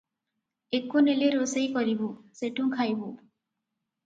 ଏକୁ 0.77 1.03
ନେଲେ 1.07 1.27
ରୋଷେଇ 1.35 1.67
କରିବୁ, 1.75 2.09
ସେଠୁ 2.41 2.67
ଖାଇବୁଁ। 2.79 3.13